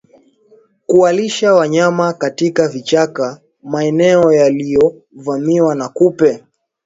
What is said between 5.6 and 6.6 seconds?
na kupe